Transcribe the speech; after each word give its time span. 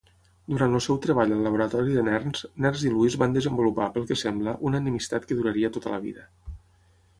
Durant 0.51 0.77
el 0.77 0.81
seu 0.85 0.95
treball 1.05 1.33
al 1.35 1.43
laboratori 1.47 1.93
de 1.97 2.05
Nernst, 2.07 2.47
Nernst 2.65 2.87
i 2.89 2.91
Lewis 2.95 3.19
van 3.25 3.37
desenvolupar, 3.37 3.91
pel 3.99 4.09
que 4.13 4.19
sembla, 4.25 4.57
una 4.71 4.83
enemistat 4.85 5.29
que 5.29 5.41
duraria 5.43 5.73
tota 5.79 5.97
la 5.97 6.03
vida. 6.11 6.29